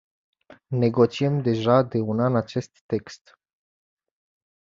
Negociem 0.83 1.35
deja 1.47 1.75
de 1.83 1.99
un 2.15 2.19
an 2.27 2.39
acest 2.41 2.83
text. 2.95 3.35